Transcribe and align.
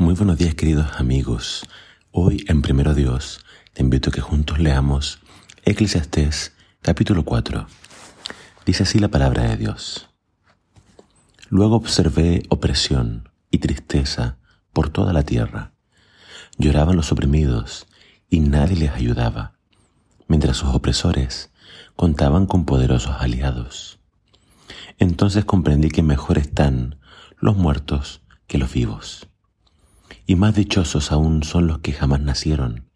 Muy 0.00 0.14
buenos 0.14 0.38
días 0.38 0.54
queridos 0.54 0.92
amigos. 0.96 1.66
Hoy 2.12 2.44
en 2.46 2.62
Primero 2.62 2.94
Dios 2.94 3.44
te 3.72 3.82
invito 3.82 4.10
a 4.10 4.12
que 4.12 4.20
juntos 4.20 4.60
leamos 4.60 5.18
Eclesiastés 5.64 6.54
capítulo 6.82 7.24
4. 7.24 7.66
Dice 8.64 8.84
así 8.84 9.00
la 9.00 9.08
palabra 9.08 9.42
de 9.42 9.56
Dios. 9.56 10.08
Luego 11.48 11.74
observé 11.74 12.44
opresión 12.48 13.28
y 13.50 13.58
tristeza 13.58 14.38
por 14.72 14.88
toda 14.88 15.12
la 15.12 15.24
tierra. 15.24 15.72
Lloraban 16.58 16.94
los 16.94 17.10
oprimidos 17.10 17.88
y 18.30 18.38
nadie 18.38 18.76
les 18.76 18.92
ayudaba, 18.92 19.54
mientras 20.28 20.58
sus 20.58 20.76
opresores 20.76 21.50
contaban 21.96 22.46
con 22.46 22.66
poderosos 22.66 23.16
aliados. 23.18 23.98
Entonces 25.00 25.44
comprendí 25.44 25.88
que 25.88 26.04
mejor 26.04 26.38
están 26.38 27.00
los 27.40 27.56
muertos 27.56 28.22
que 28.46 28.58
los 28.58 28.72
vivos 28.72 29.28
y 30.26 30.36
más 30.36 30.54
dichosos 30.54 31.12
aún 31.12 31.42
son 31.42 31.66
los 31.66 31.78
que 31.78 31.92
jamás 31.92 32.20
nacieron 32.20 32.88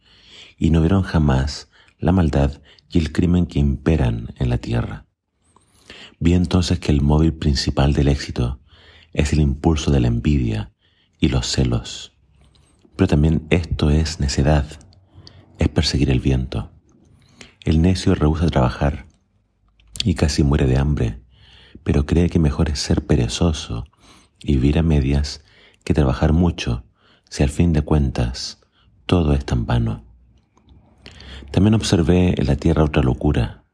y 0.59 0.71
no 0.71 0.81
vieron 0.81 1.03
jamás 1.03 1.69
la 1.99 2.13
maldad 2.13 2.61
y 2.91 2.99
el 2.99 3.13
crimen 3.13 3.47
que 3.47 3.59
imperan 3.59 4.35
en 4.37 4.49
la 4.49 4.59
tierra. 4.59 5.07
Vi 6.21 6.35
entonces 6.35 6.79
que 6.79 6.93
el 6.93 7.01
móvil 7.01 7.33
principal 7.33 7.95
del 7.95 8.09
éxito 8.09 8.61
es 9.13 9.33
el 9.33 9.41
impulso 9.41 9.91
de 9.91 10.01
la 10.01 10.09
envidia 10.09 10.73
y 11.19 11.29
los 11.29 11.47
celos. 11.47 12.13
Pero 12.97 13.09
también 13.09 13.47
esto 13.51 13.91
es 13.91 14.21
necedad, 14.21 14.67
es 15.59 15.69
perseguir 15.69 16.11
el 16.11 16.21
viento. 16.21 16.71
El 17.65 17.81
necio 17.81 18.15
rehúsa 18.15 18.47
trabajar 18.47 19.07
y 20.05 20.15
casi 20.15 20.43
muere 20.43 20.67
de 20.67 20.79
hambre, 20.79 21.23
pero 21.83 22.07
cree 22.07 22.29
que 22.29 22.39
mejor 22.39 22.69
es 22.69 22.81
ser 22.81 23.07
perezoso 23.07 23.87
y 24.41 24.55
vivir 24.55 24.79
a 24.79 24.83
medias 24.83 25.43
que 25.85 25.95
trabajar 25.95 26.33
mucho 26.33 26.85
si 27.33 27.43
al 27.43 27.49
fin 27.49 27.73
de 27.73 27.81
cuentas 27.81 28.61
todo 29.07 29.33
es 29.33 29.43
tan 29.47 29.65
vano. 29.65 30.05
También 31.51 31.73
observé 31.73 32.39
en 32.39 32.47
la 32.47 32.57
tierra 32.57 32.85
otra 32.85 33.03
locura, 33.03 33.65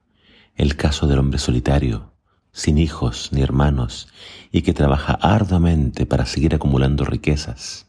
el 0.55 0.77
caso 0.77 1.09
del 1.09 1.19
hombre 1.19 1.41
solitario, 1.41 2.15
sin 2.53 2.79
hijos 2.79 3.31
ni 3.33 3.43
hermanos, 3.43 4.07
y 4.53 4.63
que 4.63 4.75
trabaja 4.75 5.15
arduamente 5.15 6.07
para 6.07 6.25
seguir 6.25 6.55
acumulando 6.55 7.05
riquezas. 7.05 7.89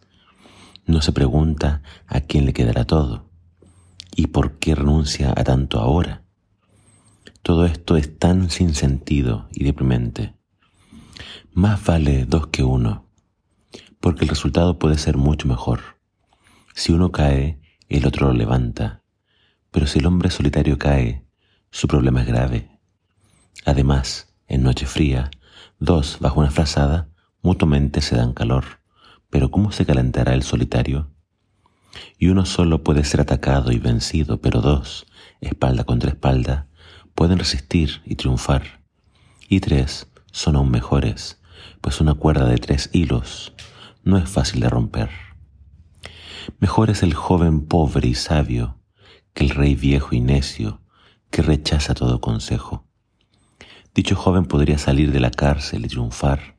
No 0.87 1.03
se 1.03 1.11
pregunta 1.11 1.83
a 2.07 2.21
quién 2.21 2.47
le 2.47 2.53
quedará 2.53 2.85
todo 2.85 3.29
y 4.15 4.25
por 4.25 4.57
qué 4.57 4.73
renuncia 4.73 5.35
a 5.37 5.43
tanto 5.43 5.79
ahora. 5.79 6.23
Todo 7.43 7.67
esto 7.67 7.95
es 7.95 8.17
tan 8.17 8.49
sin 8.49 8.73
sentido 8.73 9.47
y 9.51 9.65
deprimente. 9.65 10.33
Más 11.53 11.85
vale 11.85 12.25
dos 12.25 12.47
que 12.47 12.63
uno 12.63 13.08
porque 13.99 14.23
el 14.23 14.29
resultado 14.29 14.79
puede 14.79 14.97
ser 14.97 15.17
mucho 15.17 15.47
mejor. 15.47 15.99
Si 16.73 16.91
uno 16.93 17.11
cae, 17.11 17.59
el 17.89 18.05
otro 18.05 18.27
lo 18.27 18.33
levanta, 18.33 19.03
pero 19.71 19.87
si 19.87 19.99
el 19.99 20.05
hombre 20.05 20.29
solitario 20.29 20.77
cae, 20.77 21.25
su 21.71 21.87
problema 21.87 22.21
es 22.21 22.27
grave. 22.27 22.79
Además, 23.65 24.33
en 24.47 24.63
noche 24.63 24.85
fría, 24.85 25.29
dos 25.79 26.17
bajo 26.19 26.39
una 26.39 26.51
frazada 26.51 27.09
mutuamente 27.41 28.01
se 28.01 28.15
dan 28.15 28.33
calor, 28.33 28.81
pero 29.29 29.51
¿cómo 29.51 29.71
se 29.71 29.85
calentará 29.85 30.33
el 30.33 30.43
solitario? 30.43 31.11
Y 32.17 32.27
uno 32.27 32.45
solo 32.45 32.83
puede 32.83 33.03
ser 33.03 33.21
atacado 33.21 33.71
y 33.71 33.79
vencido, 33.79 34.41
pero 34.41 34.61
dos, 34.61 35.05
espalda 35.41 35.83
contra 35.83 36.11
espalda, 36.11 36.67
pueden 37.15 37.39
resistir 37.39 38.01
y 38.05 38.15
triunfar. 38.15 38.83
Y 39.47 39.59
tres 39.59 40.07
son 40.31 40.55
aún 40.55 40.71
mejores, 40.71 41.38
pues 41.81 42.01
una 42.01 42.13
cuerda 42.13 42.45
de 42.45 42.57
tres 42.57 42.89
hilos 42.93 43.53
no 44.03 44.17
es 44.17 44.29
fácil 44.29 44.59
de 44.61 44.69
romper. 44.69 45.09
Mejor 46.59 46.89
es 46.89 47.03
el 47.03 47.13
joven 47.13 47.65
pobre 47.67 48.07
y 48.07 48.15
sabio 48.15 48.79
que 49.33 49.43
el 49.43 49.51
rey 49.51 49.75
viejo 49.75 50.15
y 50.15 50.19
necio 50.19 50.81
que 51.29 51.41
rechaza 51.41 51.93
todo 51.93 52.21
consejo. 52.21 52.85
Dicho 53.93 54.15
joven 54.15 54.45
podría 54.45 54.77
salir 54.77 55.11
de 55.11 55.19
la 55.19 55.31
cárcel 55.31 55.85
y 55.85 55.87
triunfar, 55.87 56.57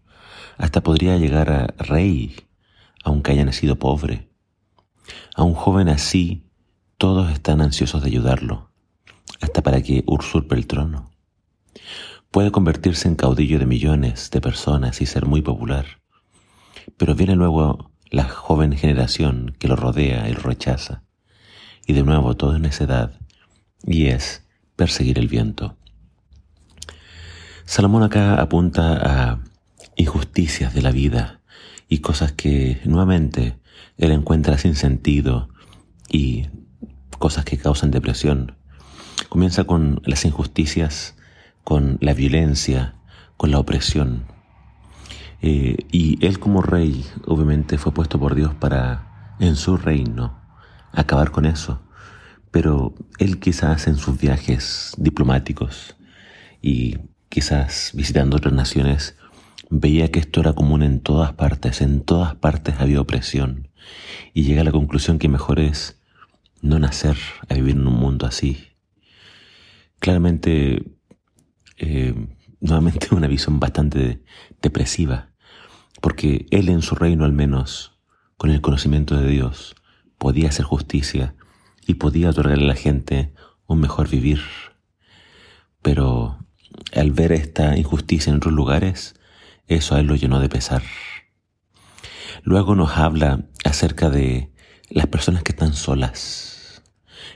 hasta 0.59 0.83
podría 0.83 1.17
llegar 1.17 1.51
a 1.51 1.75
rey, 1.79 2.37
aunque 3.03 3.33
haya 3.33 3.45
nacido 3.45 3.77
pobre. 3.79 4.31
A 5.35 5.43
un 5.43 5.55
joven 5.55 5.89
así, 5.89 6.45
todos 6.99 7.31
están 7.31 7.61
ansiosos 7.61 8.03
de 8.03 8.09
ayudarlo, 8.09 8.71
hasta 9.41 9.63
para 9.63 9.83
que 9.83 10.05
usurpe 10.07 10.55
el 10.55 10.67
trono. 10.67 11.10
Puede 12.31 12.51
convertirse 12.51 13.09
en 13.09 13.17
caudillo 13.17 13.59
de 13.59 13.67
millones 13.67 14.31
de 14.31 14.41
personas 14.41 15.01
y 15.01 15.07
ser 15.07 15.27
muy 15.27 15.43
popular 15.43 16.01
pero 16.97 17.15
viene 17.15 17.37
luego 17.37 17.91
la 18.11 18.25
joven 18.25 18.77
generación 18.77 19.55
que 19.59 19.69
lo 19.69 19.77
rodea 19.77 20.29
y 20.29 20.33
lo 20.33 20.41
rechaza. 20.41 21.03
Y 21.87 21.93
de 21.93 22.03
nuevo 22.03 22.37
todo 22.37 22.55
es 22.55 22.61
necedad 22.61 23.19
y 23.85 24.09
es 24.09 24.45
perseguir 24.77 25.19
el 25.19 25.29
viento. 25.29 25.77
Salomón 27.65 28.03
acá 28.03 28.41
apunta 28.41 28.99
a 29.03 29.41
injusticias 29.97 30.75
de 30.75 30.83
la 30.83 30.91
vida 30.91 31.41
y 31.89 31.99
cosas 31.99 32.33
que 32.33 32.81
nuevamente 32.85 33.59
él 33.97 34.13
encuentra 34.13 34.59
sin 34.59 34.75
sentido 34.75 35.49
y 36.09 36.49
cosas 37.19 37.45
que 37.45 37.59
causan 37.59 37.91
depresión. 37.91 38.57
Comienza 39.29 39.65
con 39.65 40.01
las 40.05 40.25
injusticias, 40.25 41.17
con 41.65 41.99
la 42.01 42.15
violencia, 42.15 42.95
con 43.37 43.51
la 43.51 43.59
opresión. 43.59 44.25
Eh, 45.43 45.77
y 45.91 46.25
él 46.25 46.39
como 46.39 46.63
rey, 46.63 47.05
obviamente, 47.27 47.79
fue 47.79 47.93
puesto 47.93 48.19
por 48.19 48.35
Dios 48.35 48.55
para, 48.55 49.37
en 49.41 49.57
su 49.57 49.77
reino, 49.77 50.39
acabar 50.93 51.31
con 51.31 51.47
eso. 51.47 51.81
Pero 52.51 52.95
él 53.19 53.39
quizás 53.39 53.87
en 53.87 53.97
sus 53.97 54.19
viajes 54.19 54.95
diplomáticos 54.99 55.97
y 56.61 56.99
quizás 57.29 57.93
visitando 57.95 58.37
otras 58.37 58.53
naciones, 58.53 59.17
veía 59.71 60.11
que 60.11 60.19
esto 60.19 60.41
era 60.41 60.53
común 60.53 60.83
en 60.83 61.01
todas 61.01 61.33
partes, 61.33 61.81
en 61.81 62.03
todas 62.03 62.35
partes 62.35 62.75
había 62.81 63.01
opresión. 63.01 63.69
Y 64.35 64.43
llega 64.43 64.63
a 64.63 64.65
la 64.65 64.73
conclusión 64.73 65.19
que 65.19 65.29
mejor 65.29 65.61
es 65.61 66.01
no 66.61 66.79
nacer 66.79 67.17
a 67.49 67.55
vivir 67.55 67.77
en 67.77 67.87
un 67.87 67.95
mundo 67.95 68.27
así. 68.27 68.69
Claramente, 70.01 70.85
eh, 71.81 72.15
nuevamente 72.61 73.09
una 73.15 73.27
visión 73.27 73.59
bastante 73.59 74.23
depresiva 74.63 75.31
porque 76.01 76.47
Él 76.51 76.69
en 76.69 76.83
su 76.83 76.95
reino 76.95 77.25
al 77.25 77.33
menos, 77.33 77.99
con 78.37 78.51
el 78.51 78.61
conocimiento 78.61 79.17
de 79.17 79.29
Dios, 79.29 79.75
podía 80.19 80.49
hacer 80.49 80.65
justicia 80.65 81.35
y 81.87 81.95
podía 81.95 82.31
otorgarle 82.31 82.65
a 82.65 82.69
la 82.69 82.75
gente 82.75 83.35
un 83.67 83.81
mejor 83.81 84.09
vivir. 84.09 84.41
Pero 85.83 86.39
al 86.95 87.11
ver 87.11 87.33
esta 87.33 87.77
injusticia 87.77 88.31
en 88.31 88.37
otros 88.37 88.55
lugares, 88.55 89.15
eso 89.67 89.95
a 89.95 90.01
Él 90.01 90.07
lo 90.07 90.17
llenó 90.17 90.41
de 90.41 90.49
pesar. 90.49 90.83
Luego 92.43 92.75
nos 92.75 92.97
habla 92.97 93.45
acerca 93.65 94.11
de 94.11 94.53
las 94.89 95.07
personas 95.07 95.43
que 95.43 95.53
están 95.53 95.75
solas 95.75 96.83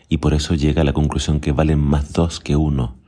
y 0.08 0.18
por 0.18 0.34
eso 0.34 0.54
llega 0.54 0.82
a 0.82 0.84
la 0.84 0.92
conclusión 0.92 1.40
que 1.40 1.52
valen 1.52 1.78
más 1.78 2.12
dos 2.12 2.40
que 2.40 2.56
uno 2.56 3.03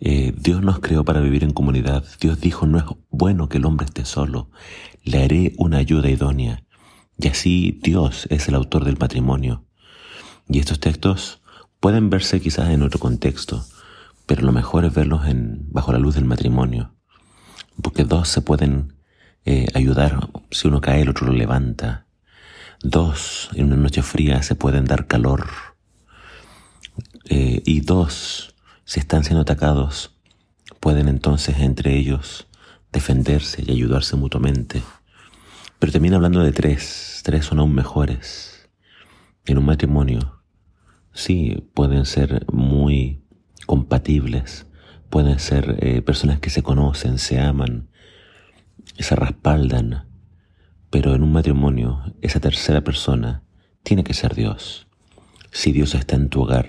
eh, 0.00 0.32
Dios 0.36 0.62
nos 0.62 0.80
creó 0.80 1.04
para 1.04 1.20
vivir 1.20 1.44
en 1.44 1.52
comunidad. 1.52 2.04
Dios 2.20 2.40
dijo, 2.40 2.66
no 2.66 2.78
es 2.78 2.84
bueno 3.10 3.48
que 3.48 3.58
el 3.58 3.66
hombre 3.66 3.86
esté 3.86 4.04
solo. 4.04 4.50
Le 5.04 5.22
haré 5.22 5.52
una 5.58 5.76
ayuda 5.78 6.08
idónea. 6.08 6.64
Y 7.18 7.28
así 7.28 7.78
Dios 7.82 8.26
es 8.30 8.48
el 8.48 8.54
autor 8.54 8.84
del 8.84 8.98
matrimonio. 8.98 9.66
Y 10.48 10.58
estos 10.58 10.80
textos 10.80 11.42
pueden 11.80 12.08
verse 12.08 12.40
quizás 12.40 12.70
en 12.70 12.82
otro 12.82 12.98
contexto, 12.98 13.64
pero 14.26 14.42
lo 14.42 14.52
mejor 14.52 14.84
es 14.84 14.94
verlos 14.94 15.26
en, 15.26 15.70
bajo 15.70 15.92
la 15.92 15.98
luz 15.98 16.14
del 16.14 16.24
matrimonio. 16.24 16.94
Porque 17.82 18.04
dos 18.04 18.28
se 18.28 18.40
pueden 18.40 18.94
eh, 19.44 19.66
ayudar. 19.74 20.30
Si 20.50 20.66
uno 20.66 20.80
cae, 20.80 21.02
el 21.02 21.10
otro 21.10 21.26
lo 21.26 21.34
levanta. 21.34 22.06
Dos, 22.82 23.50
en 23.54 23.66
una 23.66 23.76
noche 23.76 24.02
fría, 24.02 24.42
se 24.42 24.54
pueden 24.54 24.86
dar 24.86 25.06
calor. 25.06 25.46
Eh, 27.28 27.62
y 27.66 27.80
dos, 27.80 28.54
si 28.90 28.98
están 28.98 29.22
siendo 29.22 29.42
atacados, 29.42 30.16
pueden 30.80 31.06
entonces 31.06 31.60
entre 31.60 31.96
ellos 31.96 32.48
defenderse 32.90 33.62
y 33.64 33.70
ayudarse 33.70 34.16
mutuamente. 34.16 34.82
Pero 35.78 35.92
también 35.92 36.14
hablando 36.14 36.42
de 36.42 36.50
tres, 36.50 37.20
tres 37.22 37.44
son 37.44 37.60
aún 37.60 37.72
mejores. 37.72 38.68
En 39.46 39.58
un 39.58 39.66
matrimonio, 39.66 40.42
sí, 41.12 41.70
pueden 41.72 42.04
ser 42.04 42.44
muy 42.52 43.22
compatibles, 43.64 44.66
pueden 45.08 45.38
ser 45.38 45.76
eh, 45.78 46.02
personas 46.02 46.40
que 46.40 46.50
se 46.50 46.64
conocen, 46.64 47.18
se 47.18 47.38
aman, 47.38 47.90
se 48.98 49.14
respaldan, 49.14 50.08
pero 50.90 51.14
en 51.14 51.22
un 51.22 51.30
matrimonio 51.30 52.02
esa 52.22 52.40
tercera 52.40 52.80
persona 52.80 53.44
tiene 53.84 54.02
que 54.02 54.14
ser 54.14 54.34
Dios. 54.34 54.88
Si 55.52 55.70
Dios 55.70 55.94
está 55.94 56.16
en 56.16 56.28
tu 56.28 56.42
hogar, 56.42 56.66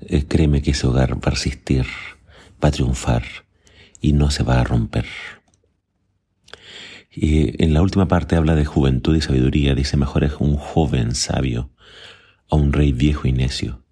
eh, 0.00 0.24
créeme 0.26 0.62
que 0.62 0.72
ese 0.72 0.86
hogar 0.86 1.16
va 1.16 1.28
a 1.28 1.30
resistir, 1.30 1.86
va 2.62 2.68
a 2.68 2.72
triunfar 2.72 3.24
y 4.00 4.12
no 4.12 4.30
se 4.30 4.42
va 4.42 4.60
a 4.60 4.64
romper. 4.64 5.06
Y 7.10 7.62
en 7.62 7.74
la 7.74 7.82
última 7.82 8.08
parte 8.08 8.36
habla 8.36 8.54
de 8.54 8.64
juventud 8.64 9.14
y 9.16 9.20
sabiduría. 9.20 9.74
Dice, 9.74 9.96
mejor 9.96 10.24
es 10.24 10.34
un 10.40 10.56
joven 10.56 11.14
sabio 11.14 11.70
a 12.50 12.56
un 12.56 12.72
rey 12.72 12.92
viejo 12.92 13.28
y 13.28 13.32
necio. 13.32 13.84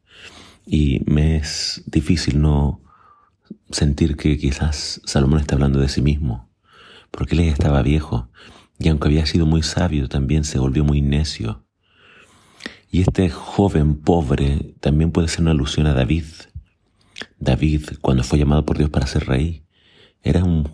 Y 0.67 1.03
me 1.07 1.37
es 1.37 1.83
difícil 1.87 2.41
no 2.41 2.83
sentir 3.71 4.17
que 4.17 4.39
quizás 4.39 5.01
Salomón 5.05 5.41
está 5.41 5.55
hablando 5.55 5.81
de 5.81 5.89
sí 5.89 6.03
mismo, 6.03 6.51
porque 7.11 7.35
él 7.35 7.41
estaba 7.41 7.83
viejo 7.83 8.29
y 8.79 8.89
aunque 8.89 9.09
había 9.09 9.27
sido 9.27 9.47
muy 9.47 9.63
sabio, 9.63 10.09
también 10.09 10.45
se 10.45 10.59
volvió 10.59 10.85
muy 10.85 11.03
necio. 11.03 11.65
Y 12.95 13.01
este 13.01 13.31
joven 13.31 13.97
pobre 13.97 14.75
también 14.81 15.13
puede 15.13 15.27
ser 15.27 15.41
una 15.41 15.53
alusión 15.53 15.87
a 15.87 15.95
David. 15.95 16.27
David, 17.41 17.85
cuando 18.03 18.23
fue 18.23 18.39
llamado 18.39 18.67
por 18.67 18.77
Dios 18.77 18.91
para 18.91 19.07
ser 19.07 19.27
rey, 19.27 19.65
era 20.23 20.45
un 20.45 20.69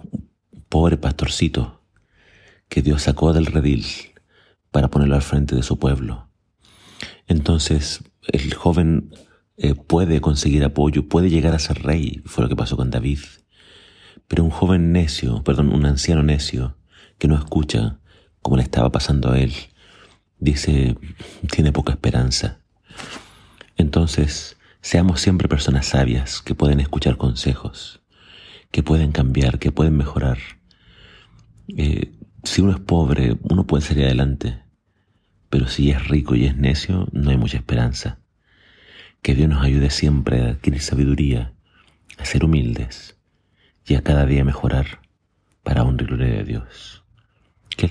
pobre 0.69 0.97
pastorcito 0.97 1.81
que 2.69 2.83
Dios 2.83 3.03
sacó 3.03 3.33
del 3.33 3.47
redil 3.47 3.87
para 4.73 4.89
ponerlo 4.89 5.15
al 5.15 5.23
frente 5.23 5.55
de 5.55 5.63
su 5.63 5.79
pueblo. 5.79 6.29
Entonces, 7.29 8.03
el 8.27 8.53
joven 8.53 9.15
eh, 9.57 9.77
puede 9.77 10.21
conseguir 10.21 10.65
apoyo, 10.65 11.09
puede 11.09 11.31
llegar 11.31 11.55
a 11.55 11.61
ser 11.61 11.85
rey, 11.85 12.21
fue 12.27 12.43
lo 12.43 12.49
que 12.49 12.57
pasó 12.57 12.77
con 12.77 12.91
David. 12.91 13.21
Pero 14.27 14.43
un 14.43 14.51
joven 14.51 14.91
necio, 14.91 15.45
perdón, 15.45 15.73
un 15.73 15.87
anciano 15.87 16.25
necio, 16.25 16.79
que 17.17 17.29
no 17.29 17.37
escucha, 17.37 18.01
como 18.43 18.57
le 18.57 18.65
estaba 18.65 18.91
pasando 18.91 19.31
a 19.31 19.39
él, 19.39 19.53
dice, 20.41 20.97
tiene 21.51 21.73
poca 21.73 21.93
esperanza. 21.93 22.61
Entonces, 23.77 24.57
seamos 24.81 25.21
siempre 25.21 25.49
personas 25.49 25.87
sabias 25.87 26.43
que 26.43 26.55
pueden 26.55 26.81
escuchar 26.81 27.17
consejos, 27.17 28.01
que 28.71 28.83
pueden 28.83 29.13
cambiar, 29.13 29.59
que 29.59 29.73
pueden 29.73 29.97
mejorar. 29.97 30.39
Eh, 31.77 32.13
si 32.45 32.63
uno 32.63 32.73
es 32.73 32.81
pobre, 32.81 33.37
uno 33.43 33.67
puede 33.67 33.85
salir 33.85 34.05
adelante, 34.05 34.63
pero 35.51 35.69
si 35.69 35.91
es 35.91 36.09
rico 36.09 36.35
y 36.35 36.47
es 36.47 36.57
necio, 36.57 37.09
no 37.13 37.31
hay 37.31 37.37
mucha 37.37 37.57
esperanza. 37.57 38.19
Que 39.23 39.35
Dios 39.35 39.49
nos 39.49 39.65
ayude 39.65 39.91
siempre 39.91 40.43
a 40.43 40.49
adquirir 40.51 40.81
sabiduría, 40.81 41.53
a 42.19 42.25
ser 42.25 42.45
humildes 42.45 43.17
y 43.87 43.95
a 43.95 44.03
cada 44.03 44.27
día 44.27 44.45
mejorar 44.45 45.01
para 45.63 45.83
honrar 45.83 46.11
y 46.11 46.15
gloria 46.15 46.37
de 46.37 46.45
Dios. 46.45 47.05